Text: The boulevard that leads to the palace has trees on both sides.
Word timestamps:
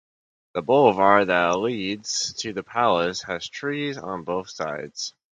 The 0.55 0.63
boulevard 0.63 1.27
that 1.27 1.59
leads 1.59 2.33
to 2.39 2.53
the 2.53 2.63
palace 2.63 3.21
has 3.25 3.47
trees 3.47 3.99
on 3.99 4.23
both 4.23 4.49
sides. 4.49 5.13